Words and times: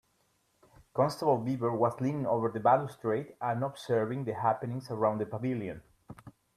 Constable 0.95 1.37
Beaver 1.37 1.71
was 1.73 2.01
leaning 2.01 2.25
over 2.25 2.49
the 2.49 2.59
balustrade 2.59 3.35
and 3.39 3.63
observing 3.63 4.23
the 4.25 4.33
happenings 4.33 4.89
around 4.89 5.19
the 5.19 5.27
pavilion. 5.27 5.83